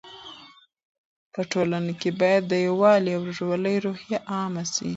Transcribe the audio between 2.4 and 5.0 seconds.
د یووالي او ورورولۍ روحیه عامه سي.